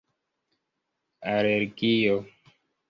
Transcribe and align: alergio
alergio 1.33 2.19